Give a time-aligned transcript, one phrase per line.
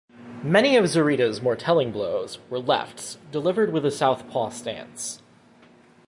[0.41, 5.21] Many of Zurita's more telling blows were lefts delivered with a southpaw stance.